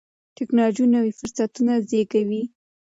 ټیکنالوژي 0.35 0.85
نوي 0.95 1.11
فرصتونه 1.19 1.73
زیږوي. 1.89 2.43